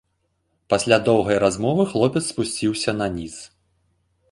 Пасля 0.73 0.97
доўгай 1.09 1.37
размовы 1.43 1.83
хлопец 1.93 2.23
спусціўся 2.31 2.99
наніз. 3.01 3.35